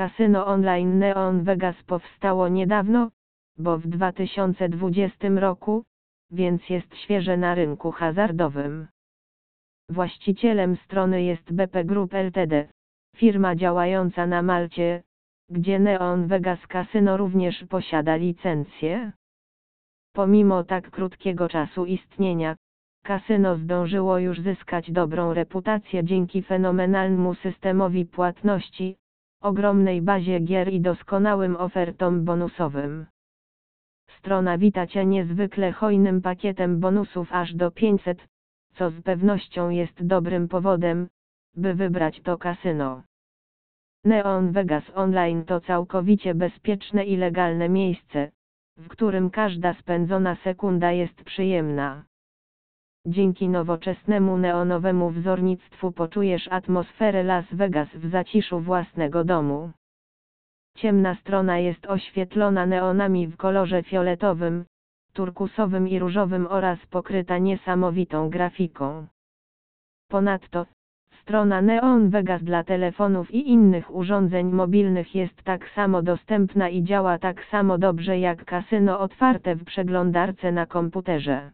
[0.00, 3.10] kasyno online Neon Vegas powstało niedawno,
[3.58, 5.84] bo w 2020 roku,
[6.30, 8.88] więc jest świeże na rynku hazardowym.
[9.90, 12.68] Właścicielem strony jest BP Group Ltd,
[13.16, 15.02] firma działająca na Malcie,
[15.50, 19.12] gdzie Neon Vegas Casino również posiada licencję.
[20.12, 22.56] Pomimo tak krótkiego czasu istnienia,
[23.04, 28.99] kasyno zdążyło już zyskać dobrą reputację dzięki fenomenalnemu systemowi płatności,
[29.42, 33.06] ogromnej bazie gier i doskonałym ofertom bonusowym.
[34.18, 38.26] Strona wita Cię niezwykle hojnym pakietem bonusów aż do 500,
[38.74, 41.08] co z pewnością jest dobrym powodem,
[41.56, 43.02] by wybrać to kasyno.
[44.04, 48.30] Neon Vegas Online to całkowicie bezpieczne i legalne miejsce,
[48.76, 52.04] w którym każda spędzona sekunda jest przyjemna.
[53.06, 59.70] Dzięki nowoczesnemu neonowemu wzornictwu poczujesz atmosferę Las Vegas w zaciszu własnego domu.
[60.76, 64.64] Ciemna strona jest oświetlona neonami w kolorze fioletowym,
[65.12, 69.06] turkusowym i różowym oraz pokryta niesamowitą grafiką.
[70.08, 70.66] Ponadto,
[71.22, 77.18] strona Neon Vegas dla telefonów i innych urządzeń mobilnych jest tak samo dostępna i działa
[77.18, 81.50] tak samo dobrze jak kasyno otwarte w przeglądarce na komputerze.